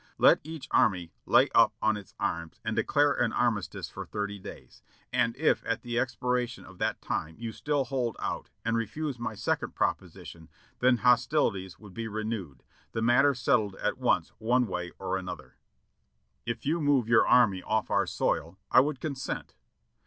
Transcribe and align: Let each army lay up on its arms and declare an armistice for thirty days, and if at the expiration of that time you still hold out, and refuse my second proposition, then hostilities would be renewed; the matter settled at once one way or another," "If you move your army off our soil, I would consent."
Let 0.17 0.39
each 0.43 0.67
army 0.71 1.11
lay 1.27 1.49
up 1.53 1.75
on 1.79 1.95
its 1.95 2.15
arms 2.19 2.59
and 2.65 2.75
declare 2.75 3.13
an 3.13 3.31
armistice 3.31 3.87
for 3.87 4.03
thirty 4.03 4.39
days, 4.39 4.81
and 5.13 5.37
if 5.37 5.63
at 5.63 5.83
the 5.83 5.99
expiration 5.99 6.65
of 6.65 6.79
that 6.79 7.03
time 7.03 7.35
you 7.37 7.51
still 7.51 7.83
hold 7.83 8.15
out, 8.19 8.49
and 8.65 8.75
refuse 8.75 9.19
my 9.19 9.35
second 9.35 9.75
proposition, 9.75 10.49
then 10.79 10.97
hostilities 10.97 11.77
would 11.77 11.93
be 11.93 12.07
renewed; 12.07 12.63
the 12.93 13.03
matter 13.03 13.35
settled 13.35 13.75
at 13.75 13.99
once 13.99 14.29
one 14.39 14.65
way 14.65 14.91
or 14.97 15.19
another," 15.19 15.55
"If 16.47 16.65
you 16.65 16.81
move 16.81 17.07
your 17.07 17.27
army 17.27 17.61
off 17.61 17.91
our 17.91 18.07
soil, 18.07 18.57
I 18.71 18.79
would 18.79 18.99
consent." 19.01 19.53